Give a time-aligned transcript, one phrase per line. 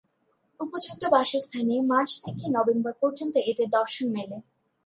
[0.59, 4.37] উপযুক্ত বাসস্থানে মার্চ থেকে নভেম্বর পর্যন্ত এদের দর্শন মেলে।